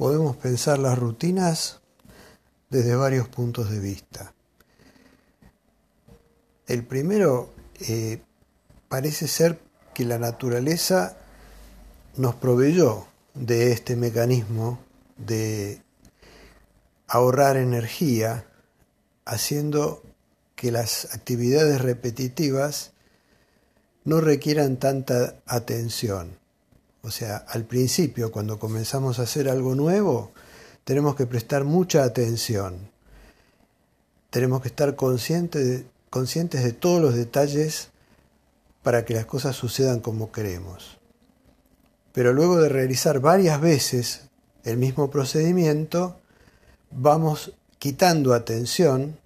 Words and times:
podemos 0.00 0.34
pensar 0.34 0.78
las 0.78 0.98
rutinas 0.98 1.82
desde 2.70 2.96
varios 2.96 3.28
puntos 3.28 3.70
de 3.70 3.80
vista. 3.80 4.32
El 6.66 6.86
primero 6.86 7.52
eh, 7.80 8.22
parece 8.88 9.28
ser 9.28 9.60
que 9.92 10.06
la 10.06 10.18
naturaleza 10.18 11.18
nos 12.16 12.34
proveyó 12.34 13.08
de 13.34 13.72
este 13.72 13.94
mecanismo 13.94 14.78
de 15.18 15.82
ahorrar 17.06 17.58
energía 17.58 18.46
haciendo 19.26 20.02
que 20.54 20.72
las 20.72 21.14
actividades 21.14 21.78
repetitivas 21.78 22.92
no 24.04 24.22
requieran 24.22 24.78
tanta 24.78 25.42
atención. 25.44 26.39
O 27.02 27.10
sea, 27.10 27.36
al 27.36 27.64
principio, 27.64 28.30
cuando 28.30 28.58
comenzamos 28.58 29.18
a 29.18 29.22
hacer 29.22 29.48
algo 29.48 29.74
nuevo, 29.74 30.32
tenemos 30.84 31.14
que 31.16 31.26
prestar 31.26 31.64
mucha 31.64 32.04
atención. 32.04 32.90
Tenemos 34.30 34.60
que 34.60 34.68
estar 34.68 34.96
conscientes 34.96 35.66
de, 35.66 35.86
conscientes 36.10 36.62
de 36.62 36.72
todos 36.72 37.00
los 37.00 37.14
detalles 37.14 37.90
para 38.82 39.04
que 39.04 39.14
las 39.14 39.26
cosas 39.26 39.56
sucedan 39.56 40.00
como 40.00 40.32
queremos. 40.32 40.98
Pero 42.12 42.32
luego 42.32 42.58
de 42.60 42.68
realizar 42.68 43.20
varias 43.20 43.60
veces 43.60 44.22
el 44.64 44.76
mismo 44.76 45.10
procedimiento, 45.10 46.20
vamos 46.90 47.52
quitando 47.78 48.34
atención 48.34 49.18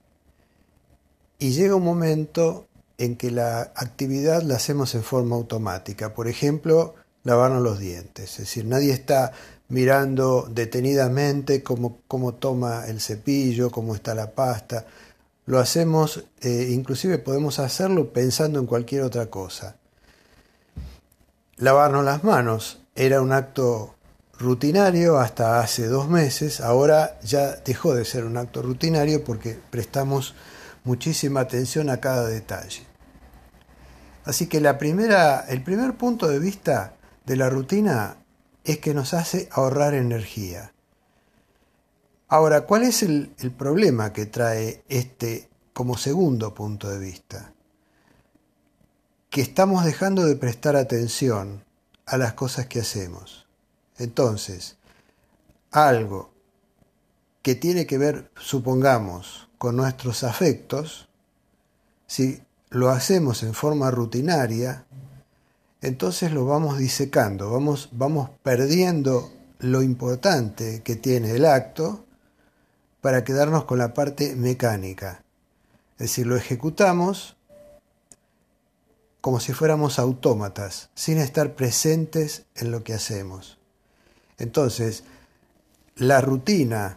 y 1.38 1.52
llega 1.52 1.74
un 1.74 1.84
momento 1.84 2.66
en 2.98 3.16
que 3.16 3.30
la 3.30 3.72
actividad 3.74 4.42
la 4.42 4.56
hacemos 4.56 4.94
en 4.94 5.02
forma 5.02 5.34
automática. 5.34 6.14
Por 6.14 6.28
ejemplo, 6.28 6.94
lavarnos 7.24 7.62
los 7.62 7.78
dientes. 7.78 8.32
Es 8.32 8.38
decir, 8.38 8.66
nadie 8.66 8.92
está 8.92 9.32
mirando 9.68 10.46
detenidamente 10.50 11.62
cómo, 11.62 11.98
cómo 12.06 12.34
toma 12.34 12.84
el 12.86 13.00
cepillo, 13.00 13.70
cómo 13.70 13.94
está 13.94 14.14
la 14.14 14.30
pasta. 14.32 14.86
Lo 15.46 15.58
hacemos, 15.58 16.24
eh, 16.40 16.68
inclusive 16.70 17.18
podemos 17.18 17.58
hacerlo 17.58 18.12
pensando 18.12 18.60
en 18.60 18.66
cualquier 18.66 19.02
otra 19.02 19.26
cosa. 19.26 19.76
Lavarnos 21.56 22.04
las 22.04 22.24
manos 22.24 22.80
era 22.94 23.20
un 23.20 23.32
acto 23.32 23.94
rutinario 24.38 25.18
hasta 25.18 25.60
hace 25.60 25.86
dos 25.86 26.08
meses, 26.08 26.60
ahora 26.60 27.18
ya 27.22 27.56
dejó 27.56 27.94
de 27.94 28.04
ser 28.04 28.24
un 28.24 28.36
acto 28.36 28.62
rutinario 28.62 29.22
porque 29.22 29.56
prestamos 29.70 30.34
muchísima 30.82 31.40
atención 31.40 31.88
a 31.88 32.00
cada 32.00 32.26
detalle. 32.26 32.82
Así 34.24 34.46
que 34.46 34.60
la 34.60 34.78
primera, 34.78 35.44
el 35.48 35.62
primer 35.62 35.94
punto 35.94 36.28
de 36.28 36.38
vista 36.38 36.94
de 37.24 37.36
la 37.36 37.50
rutina 37.50 38.18
es 38.64 38.78
que 38.78 38.94
nos 38.94 39.14
hace 39.14 39.48
ahorrar 39.52 39.94
energía. 39.94 40.72
Ahora, 42.28 42.62
¿cuál 42.62 42.82
es 42.82 43.02
el, 43.02 43.34
problema 43.56 44.12
que 44.12 44.26
trae 44.26 44.82
este 44.88 45.48
como 45.72 45.96
segundo 45.96 46.54
punto 46.54 46.88
de 46.88 46.98
vista? 46.98 47.52
Que 49.30 49.42
estamos 49.42 49.84
dejando 49.84 50.24
de 50.24 50.36
prestar 50.36 50.76
atención 50.76 51.64
a 52.06 52.16
las 52.16 52.32
cosas 52.34 52.66
que 52.66 52.80
hacemos. 52.80 53.46
Entonces, 53.98 54.76
algo 55.70 56.32
que 57.42 57.54
tiene 57.54 57.86
que 57.86 57.98
ver, 57.98 58.30
supongamos, 58.36 59.48
con 59.58 59.76
nuestros 59.76 60.24
afectos, 60.24 61.08
si 62.06 62.42
lo 62.70 62.90
hacemos 62.90 63.42
en 63.42 63.54
forma 63.54 63.90
rutinaria, 63.90 64.86
entonces 65.84 66.32
lo 66.32 66.46
vamos 66.46 66.78
disecando, 66.78 67.50
vamos, 67.50 67.90
vamos 67.92 68.30
perdiendo 68.42 69.30
lo 69.58 69.82
importante 69.82 70.82
que 70.82 70.96
tiene 70.96 71.32
el 71.32 71.44
acto 71.44 72.06
para 73.02 73.22
quedarnos 73.22 73.64
con 73.64 73.78
la 73.78 73.92
parte 73.92 74.34
mecánica. 74.34 75.22
Es 75.92 75.98
decir, 75.98 76.26
lo 76.26 76.36
ejecutamos 76.36 77.36
como 79.20 79.40
si 79.40 79.52
fuéramos 79.52 79.98
autómatas, 79.98 80.88
sin 80.94 81.18
estar 81.18 81.54
presentes 81.54 82.46
en 82.54 82.70
lo 82.70 82.82
que 82.82 82.94
hacemos. 82.94 83.58
Entonces, 84.38 85.04
la 85.96 86.22
rutina 86.22 86.96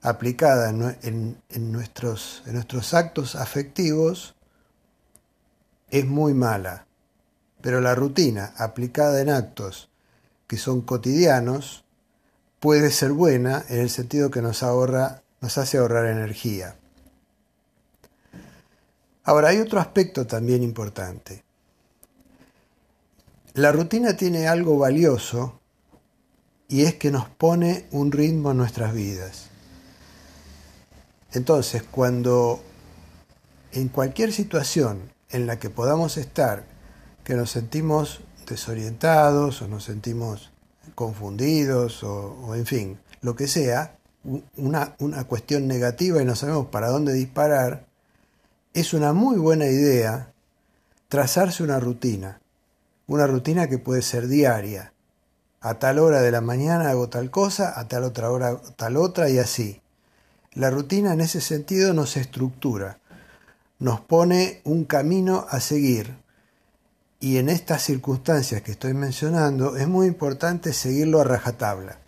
aplicada 0.00 0.70
en, 0.70 1.36
nuestros, 1.72 2.44
en 2.46 2.54
nuestros 2.54 2.94
actos 2.94 3.34
afectivos 3.34 4.36
es 5.90 6.06
muy 6.06 6.34
mala 6.34 6.86
pero 7.62 7.80
la 7.80 7.94
rutina 7.94 8.52
aplicada 8.56 9.20
en 9.20 9.30
actos 9.30 9.90
que 10.46 10.56
son 10.56 10.80
cotidianos 10.80 11.84
puede 12.58 12.90
ser 12.90 13.12
buena 13.12 13.64
en 13.68 13.80
el 13.80 13.90
sentido 13.90 14.30
que 14.30 14.42
nos 14.42 14.62
ahorra, 14.62 15.22
nos 15.40 15.56
hace 15.58 15.78
ahorrar 15.78 16.06
energía. 16.06 16.76
Ahora 19.24 19.48
hay 19.48 19.58
otro 19.58 19.80
aspecto 19.80 20.26
también 20.26 20.62
importante. 20.62 21.44
La 23.54 23.72
rutina 23.72 24.16
tiene 24.16 24.48
algo 24.48 24.78
valioso 24.78 25.60
y 26.68 26.82
es 26.82 26.94
que 26.94 27.10
nos 27.10 27.28
pone 27.28 27.86
un 27.90 28.12
ritmo 28.12 28.52
en 28.52 28.56
nuestras 28.56 28.94
vidas. 28.94 29.46
Entonces, 31.32 31.82
cuando 31.82 32.62
en 33.72 33.88
cualquier 33.88 34.32
situación 34.32 35.12
en 35.30 35.46
la 35.46 35.58
que 35.58 35.70
podamos 35.70 36.16
estar 36.16 36.64
que 37.30 37.36
nos 37.36 37.52
sentimos 37.52 38.22
desorientados 38.48 39.62
o 39.62 39.68
nos 39.68 39.84
sentimos 39.84 40.50
confundidos 40.96 42.02
o, 42.02 42.56
en 42.56 42.66
fin, 42.66 42.98
lo 43.20 43.36
que 43.36 43.46
sea, 43.46 43.98
una, 44.56 44.96
una 44.98 45.22
cuestión 45.22 45.68
negativa 45.68 46.20
y 46.20 46.24
no 46.24 46.34
sabemos 46.34 46.66
para 46.72 46.88
dónde 46.88 47.12
disparar, 47.12 47.86
es 48.74 48.94
una 48.94 49.12
muy 49.12 49.38
buena 49.38 49.66
idea 49.66 50.32
trazarse 51.08 51.62
una 51.62 51.78
rutina, 51.78 52.40
una 53.06 53.28
rutina 53.28 53.68
que 53.68 53.78
puede 53.78 54.02
ser 54.02 54.26
diaria. 54.26 54.92
A 55.60 55.74
tal 55.74 56.00
hora 56.00 56.22
de 56.22 56.32
la 56.32 56.40
mañana 56.40 56.90
hago 56.90 57.10
tal 57.10 57.30
cosa, 57.30 57.78
a 57.78 57.86
tal 57.86 58.02
otra 58.02 58.32
hora 58.32 58.60
tal 58.74 58.96
otra 58.96 59.30
y 59.30 59.38
así. 59.38 59.80
La 60.52 60.68
rutina 60.68 61.12
en 61.12 61.20
ese 61.20 61.40
sentido 61.40 61.94
nos 61.94 62.16
estructura, 62.16 62.98
nos 63.78 64.00
pone 64.00 64.62
un 64.64 64.84
camino 64.84 65.46
a 65.48 65.60
seguir, 65.60 66.19
y 67.20 67.36
en 67.36 67.50
estas 67.50 67.82
circunstancias 67.82 68.62
que 68.62 68.72
estoy 68.72 68.94
mencionando 68.94 69.76
es 69.76 69.86
muy 69.86 70.06
importante 70.06 70.72
seguirlo 70.72 71.20
a 71.20 71.24
rajatabla. 71.24 71.98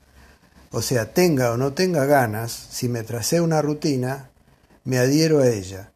O 0.71 0.81
sea, 0.81 1.13
tenga 1.13 1.53
o 1.53 1.59
no 1.59 1.75
tenga 1.75 2.07
ganas, 2.07 2.51
si 2.51 2.89
me 2.89 3.03
tracé 3.03 3.43
una 3.43 3.61
rutina, 3.61 4.31
me 4.85 4.99
adhiero 4.99 5.41
a 5.41 5.49
ella. 5.49 5.93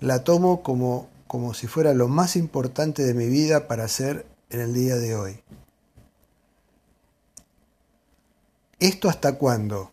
La 0.00 0.24
tomo 0.24 0.62
como, 0.62 1.10
como 1.26 1.52
si 1.52 1.66
fuera 1.66 1.92
lo 1.92 2.08
más 2.08 2.34
importante 2.34 3.04
de 3.04 3.12
mi 3.12 3.26
vida 3.26 3.68
para 3.68 3.84
hacer 3.84 4.24
en 4.48 4.60
el 4.60 4.72
día 4.72 4.96
de 4.96 5.14
hoy. 5.14 5.40
¿Esto 8.80 9.10
hasta 9.10 9.34
cuándo? 9.34 9.92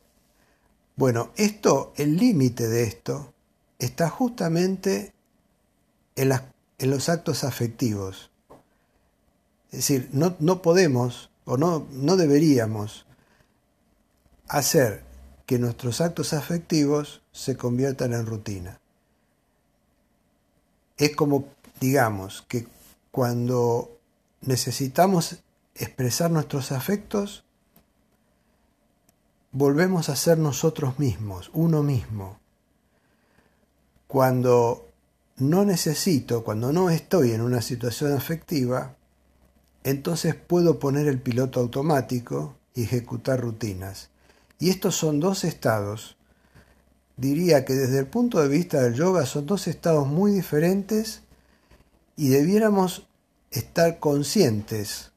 Bueno, 0.95 1.31
esto, 1.35 1.91
el 1.97 2.15
límite 2.15 2.69
de 2.69 2.83
esto, 2.83 3.33
está 3.77 4.09
justamente 4.09 5.13
en 6.15 6.29
las 6.29 6.43
en 6.78 6.90
los 6.90 7.09
actos 7.09 7.44
afectivos. 7.44 8.31
Es 9.72 9.80
decir, 9.80 10.09
no, 10.12 10.36
no 10.40 10.62
podemos 10.62 11.30
o 11.46 11.58
no, 11.58 11.88
no 11.91 12.18
deberíamos 12.18 13.06
hacer 14.47 15.03
que 15.46 15.59
nuestros 15.59 16.02
actos 16.02 16.34
afectivos 16.34 17.22
se 17.31 17.56
conviertan 17.56 18.13
en 18.13 18.25
rutina. 18.25 18.80
Es 20.97 21.16
como, 21.16 21.50
digamos, 21.80 22.44
que 22.47 22.68
cuando 23.12 24.00
necesitamos 24.42 25.38
expresar 25.75 26.31
nuestros 26.31 26.72
afectos, 26.72 27.44
volvemos 29.51 30.10
a 30.10 30.16
ser 30.16 30.38
nosotros 30.38 31.00
mismos, 31.00 31.51
uno 31.54 31.83
mismo. 31.83 32.39
Cuando 34.07 34.84
no 35.37 35.65
necesito, 35.65 36.43
cuando 36.43 36.71
no 36.71 36.89
estoy 36.89 37.31
en 37.31 37.41
una 37.41 37.61
situación 37.61 38.13
afectiva, 38.13 38.95
entonces 39.83 40.35
puedo 40.35 40.79
poner 40.79 41.07
el 41.07 41.19
piloto 41.21 41.59
automático 41.59 42.55
y 42.73 42.83
ejecutar 42.83 43.41
rutinas. 43.41 44.09
Y 44.59 44.69
estos 44.69 44.95
son 44.95 45.19
dos 45.19 45.43
estados, 45.43 46.17
diría 47.17 47.65
que 47.65 47.73
desde 47.73 47.99
el 47.99 48.07
punto 48.07 48.41
de 48.41 48.47
vista 48.47 48.81
del 48.81 48.93
yoga 48.93 49.25
son 49.25 49.45
dos 49.45 49.67
estados 49.67 50.07
muy 50.07 50.31
diferentes 50.31 51.21
y 52.15 52.29
debiéramos 52.29 53.07
estar 53.51 53.99
conscientes 53.99 55.11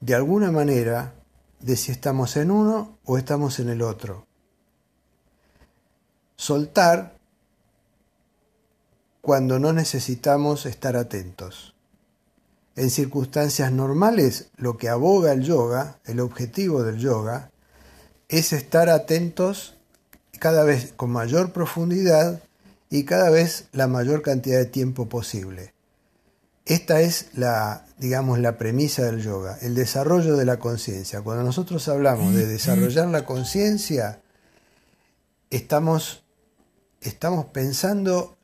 de 0.00 0.14
alguna 0.14 0.52
manera 0.52 1.14
de 1.60 1.76
si 1.76 1.90
estamos 1.90 2.36
en 2.36 2.50
uno 2.50 2.98
o 3.04 3.18
estamos 3.18 3.58
en 3.58 3.68
el 3.68 3.82
otro. 3.82 4.26
Soltar 6.36 7.15
cuando 9.26 9.58
no 9.58 9.72
necesitamos 9.72 10.66
estar 10.66 10.96
atentos. 10.96 11.74
En 12.76 12.90
circunstancias 12.90 13.72
normales, 13.72 14.50
lo 14.56 14.76
que 14.76 14.88
aboga 14.88 15.32
el 15.32 15.42
yoga, 15.42 15.98
el 16.04 16.20
objetivo 16.20 16.84
del 16.84 16.98
yoga, 16.98 17.50
es 18.28 18.52
estar 18.52 18.88
atentos 18.88 19.74
cada 20.38 20.62
vez 20.62 20.92
con 20.96 21.10
mayor 21.10 21.52
profundidad 21.52 22.40
y 22.88 23.02
cada 23.02 23.30
vez 23.30 23.64
la 23.72 23.88
mayor 23.88 24.22
cantidad 24.22 24.58
de 24.58 24.66
tiempo 24.66 25.08
posible. 25.08 25.74
Esta 26.64 27.00
es 27.00 27.30
la, 27.34 27.84
digamos, 27.98 28.38
la 28.38 28.56
premisa 28.56 29.06
del 29.06 29.24
yoga, 29.24 29.58
el 29.60 29.74
desarrollo 29.74 30.36
de 30.36 30.44
la 30.44 30.60
conciencia. 30.60 31.22
Cuando 31.22 31.42
nosotros 31.42 31.88
hablamos 31.88 32.32
de 32.32 32.46
desarrollar 32.46 33.08
la 33.08 33.24
conciencia, 33.24 34.20
estamos, 35.50 36.22
estamos 37.00 37.46
pensando, 37.46 38.35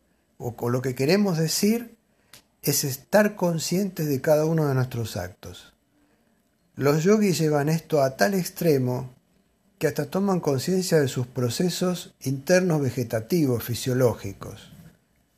o 0.43 0.71
lo 0.71 0.83
que 0.83 0.95
queremos 0.95 1.39
decir, 1.39 1.97
es 2.63 2.85
estar 2.85 3.37
conscientes 3.37 4.07
de 4.07 4.21
cada 4.21 4.45
uno 4.47 4.69
de 4.69 4.75
nuestros 4.75 5.17
actos. 5.17 5.73
Los 6.75 7.05
yogis 7.05 7.39
llevan 7.39 7.69
esto 7.69 8.03
a 8.03 8.17
tal 8.17 8.35
extremo 8.35 9.11
que 9.79 9.89
hasta 9.89 10.07
toman 10.07 10.41
conciencia 10.41 11.01
de 11.01 11.09
sus 11.09 11.27
procesos 11.27 12.15
internos 12.21 12.81
vegetativos, 12.81 13.65
fisiológicos, 13.65 14.73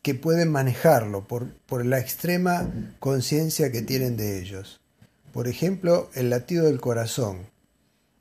que 0.02 0.14
pueden 0.14 0.52
manejarlo 0.52 1.26
por, 1.26 1.48
por 1.64 1.84
la 1.86 1.98
extrema 1.98 2.70
conciencia 3.00 3.72
que 3.72 3.80
tienen 3.80 4.16
de 4.18 4.38
ellos. 4.38 4.80
Por 5.32 5.48
ejemplo, 5.48 6.10
el 6.14 6.28
latido 6.30 6.66
del 6.66 6.80
corazón, 6.80 7.46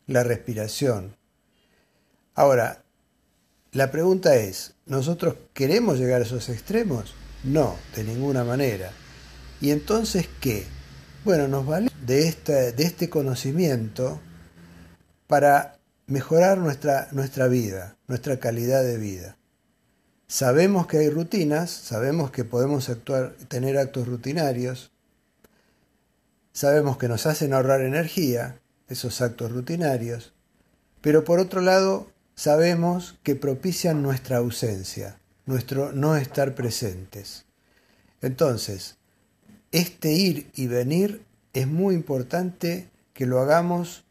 la 0.08 0.24
respiración. 0.24 1.18
Ahora, 2.36 2.83
la 3.74 3.90
pregunta 3.90 4.36
es, 4.36 4.76
¿nosotros 4.86 5.36
queremos 5.54 5.98
llegar 5.98 6.22
a 6.22 6.26
esos 6.26 6.48
extremos? 6.50 7.16
No, 7.44 7.76
de 7.96 8.04
ninguna 8.04 8.44
manera. 8.44 8.92
¿Y 9.62 9.72
entonces 9.72 10.30
qué? 10.40 10.66
Bueno, 11.26 11.48
nos 11.48 11.66
vale 11.66 11.90
de, 12.06 12.28
este 12.28 13.10
conocimiento 13.10 14.22
para 15.26 15.80
mejorar 16.06 16.60
nuestra, 16.60 17.08
nuestra 17.14 17.48
vida, 17.48 17.98
nuestra 18.08 18.38
calidad 18.38 18.84
de 18.84 19.00
vida. 19.00 19.38
Sabemos 20.28 20.86
que 20.86 21.00
hay 21.00 21.10
rutinas, 21.10 21.72
sabemos 21.72 22.30
que 22.30 22.44
podemos 22.44 22.90
actuar, 22.90 23.34
tener 23.48 23.80
actos 23.80 24.08
rutinarios, 24.08 24.92
sabemos 26.52 26.98
que 26.98 27.08
nos 27.08 27.26
hacen 27.26 27.54
ahorrar 27.54 27.82
energía, 27.82 28.60
esos 28.88 29.22
actos 29.22 29.52
rutinarios, 29.52 30.34
pero 31.02 31.24
por 31.24 31.40
otro 31.40 31.62
lado 31.62 32.13
sabemos 32.36 33.18
que 33.24 33.36
propician 33.36 34.02
nuestra 34.02 34.38
ausencia, 34.38 35.20
nuestro 35.46 35.92
no 35.92 36.16
estar 36.16 36.56
presentes. 36.56 37.46
Entonces, 38.22 38.98
este 39.72 40.14
ir 40.14 40.50
y 40.56 40.68
venir 40.68 41.24
es 41.54 41.68
muy 41.68 41.96
importante 41.96 42.90
que 43.14 43.26
lo 43.26 43.40
hagamos 43.40 44.06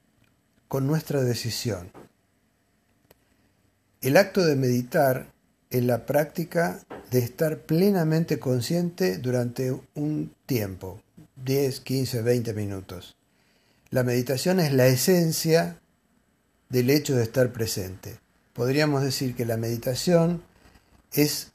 con 0.68 0.86
nuestra 0.86 1.22
decisión. 1.22 1.90
El 4.00 4.16
acto 4.16 4.44
de 4.44 4.56
meditar 4.56 5.32
es 5.70 5.84
la 5.84 6.06
práctica 6.06 6.80
de 7.10 7.18
estar 7.18 7.58
plenamente 7.60 8.38
consciente 8.38 9.18
durante 9.18 9.78
un 9.94 10.34
tiempo, 10.46 11.00
10, 11.36 11.80
15, 11.80 12.22
20 12.22 12.54
minutos. 12.54 13.16
La 13.90 14.02
meditación 14.02 14.60
es 14.60 14.72
la 14.72 14.86
esencia 14.86 15.81
del 16.72 16.88
hecho 16.88 17.14
de 17.14 17.22
estar 17.22 17.52
presente. 17.52 18.18
Podríamos 18.54 19.02
decir 19.02 19.36
que 19.36 19.44
la 19.44 19.58
meditación 19.58 20.42
es 21.12 21.52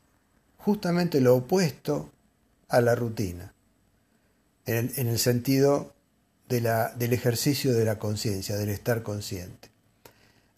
justamente 0.58 1.22
lo 1.22 1.36
opuesto 1.36 2.12
a 2.70 2.82
la 2.82 2.94
rutina, 2.94 3.54
en 4.68 4.92
el, 4.96 5.18
sentido 5.18 5.94
del 6.48 7.14
ejercicio 7.14 7.74
de 7.74 7.84
la 7.84 7.98
conciencia, 7.98 8.58
del 8.58 8.70
estar 8.70 9.02
consciente. 9.02 9.72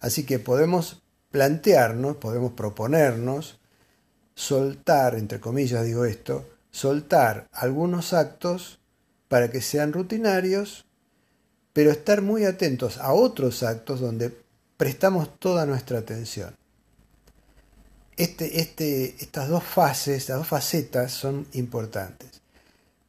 Así 0.01 0.25
que 0.25 0.39
podemos 0.39 1.03
plantearnos, 1.31 2.17
podemos 2.17 2.51
proponernos, 2.51 3.59
soltar, 4.35 5.15
entre 5.15 5.39
comillas 5.39 5.85
digo 5.85 6.03
esto, 6.03 6.49
soltar 6.71 7.47
algunos 7.53 8.11
actos 8.11 8.79
para 9.29 9.49
que 9.51 9.61
sean 9.61 9.93
rutinarios, 9.93 10.85
pero 11.71 11.91
estar 11.91 12.21
muy 12.21 12.43
atentos 12.43 12.97
a 12.97 13.13
otros 13.13 13.63
actos 13.63 14.01
donde 14.01 14.48
prestamos 14.79 15.37
toda 15.39 15.65
nuestra 15.65 15.99
atención. 15.99 16.55
Este, 18.15 18.61
este, 18.61 19.13
estas 19.19 19.49
dos 19.49 19.61
fases, 19.61 20.19
estas 20.19 20.37
dos 20.37 20.47
facetas 20.47 21.11
son 21.11 21.45
importantes. 21.51 22.29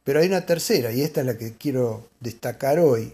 Pero 0.03 0.19
hay 0.19 0.27
una 0.27 0.45
tercera, 0.45 0.91
y 0.91 1.01
esta 1.01 1.21
es 1.21 1.27
la 1.27 1.37
que 1.37 1.53
quiero 1.53 2.09
destacar 2.19 2.79
hoy, 2.79 3.13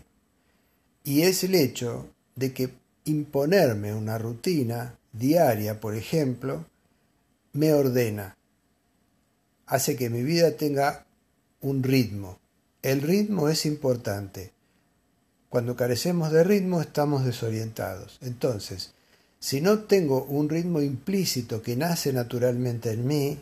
y 1.04 1.21
es 1.21 1.44
el 1.44 1.54
hecho 1.54 2.09
de 2.36 2.51
que 2.51 2.71
imponerme 3.06 3.94
una 3.94 4.18
rutina 4.18 4.95
diaria, 5.13 5.80
por 5.80 5.94
ejemplo, 5.94 6.65
me 7.53 7.74
ordena, 7.74 8.36
hace 9.68 9.95
que 9.95 10.10
mi 10.10 10.24
vida 10.24 10.57
tenga 10.57 11.06
un 11.62 11.83
ritmo. 11.83 12.39
El 12.81 13.03
ritmo 13.03 13.50
es 13.50 13.68
importante. 13.68 14.56
Cuando 15.49 15.75
carecemos 15.75 16.31
de 16.31 16.44
ritmo 16.44 16.81
estamos 16.81 17.25
desorientados. 17.25 18.17
Entonces, 18.21 18.94
si 19.39 19.61
no 19.61 19.79
tengo 19.79 20.23
un 20.25 20.49
ritmo 20.49 20.81
implícito 20.81 21.61
que 21.61 21.75
nace 21.75 22.11
naturalmente 22.11 22.91
en 22.91 23.07
mí, 23.07 23.39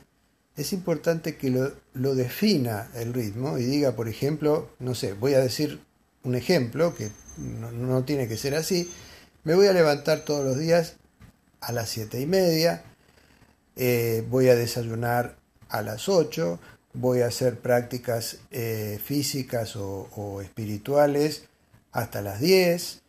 es 0.55 0.71
importante 0.73 1.35
que 1.35 1.49
lo, 1.93 2.15
defina 2.15 2.89
el 2.95 3.13
ritmo 3.13 3.57
y 3.57 3.63
diga, 3.63 3.95
por 3.95 4.07
ejemplo, 4.07 4.69
no 4.79 4.95
sé, 4.95 5.13
voy 5.13 5.33
a 5.33 5.39
decir 5.39 5.79
un 6.23 6.35
ejemplo 6.35 6.95
que 6.95 7.11
no, 7.37 8.03
tiene 8.03 8.27
que 8.27 8.37
ser 8.37 8.55
así, 8.55 8.91
me 9.43 9.55
voy 9.55 9.67
a 9.67 9.73
levantar 9.73 10.21
todos 10.21 10.45
los 10.45 10.57
días 10.57 10.95
a 11.59 11.71
las 11.71 11.89
siete 11.89 12.21
y 12.21 12.25
media, 12.25 12.83
eh, 13.75 14.25
voy 14.29 14.47
a 14.47 14.55
desayunar 14.55 15.35
a 15.67 15.81
las 15.81 16.07
8, 16.07 16.59
voy 16.93 17.21
a 17.21 17.27
hacer 17.27 17.59
prácticas 17.59 18.37
eh, 18.51 18.99
físicas 19.03 19.75
o, 19.75 20.41
espirituales 20.41 21.43
hasta 21.95 22.21
las 22.21 22.41
10, 22.41 23.03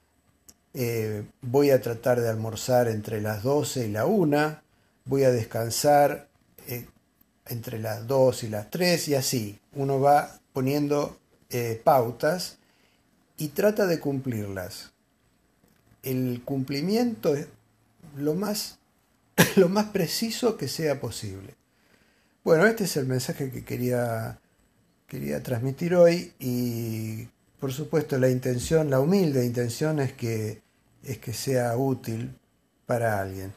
eh, 0.75 1.25
voy 1.43 1.71
a 1.71 1.83
tratar 1.83 2.21
de 2.21 2.29
almorzar 2.29 2.87
entre 2.87 3.21
las 3.21 3.43
12 3.43 3.89
y 3.89 3.91
la 3.91 4.07
1, 4.07 4.61
voy 5.07 5.25
a 5.25 5.33
descansar 5.33 6.29
eh, 6.69 6.87
entre 7.47 7.81
las 7.81 8.07
2 8.07 8.45
y 8.45 8.49
las 8.49 8.71
3 8.71 9.09
y 9.09 9.15
así. 9.17 9.59
Uno 9.75 9.99
va 9.99 10.39
poniendo 10.53 11.19
eh, 11.51 11.81
pautas 11.83 12.59
y 13.37 13.49
trata 13.49 13.87
de 13.87 13.99
cumplirlas. 13.99 14.93
El 16.05 16.43
cumplimiento 16.45 17.35
es 17.35 17.49
lo 18.17 18.35
más, 18.35 18.79
lo 19.57 19.69
más 19.69 19.87
preciso 19.87 20.57
que 20.57 20.69
sea 20.69 21.01
posible. 21.01 21.57
Bueno, 22.45 22.67
este 22.67 22.85
es 22.85 22.97
el 22.97 23.07
mensaje 23.07 23.51
que 23.51 23.65
quería, 23.65 24.39
quería 25.09 25.43
transmitir 25.43 25.97
hoy 25.97 26.35
y 26.39 27.27
por 27.59 27.73
supuesto 27.73 28.19
la 28.19 28.29
intención, 28.29 28.91
la 28.91 29.01
humilde 29.01 29.45
intención 29.45 29.99
es 30.01 30.13
que 30.13 30.63
es 31.03 31.19
que 31.19 31.33
sea 31.33 31.77
útil 31.77 32.37
para 32.85 33.21
alguien. 33.21 33.53